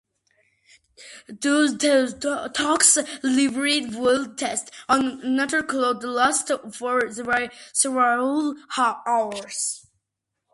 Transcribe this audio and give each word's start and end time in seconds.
Those 1.29 1.77
talks, 2.55 2.95
delivered 3.21 3.93
without 3.93 4.39
text 4.39 4.71
or 4.89 4.99
notes, 4.99 5.53
could 5.69 6.03
last 6.03 6.51
for 6.73 7.13
several 7.75 8.55
hours. 8.75 9.85